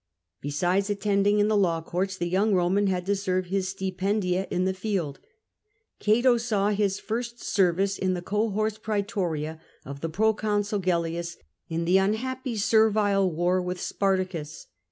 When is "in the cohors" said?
7.99-8.79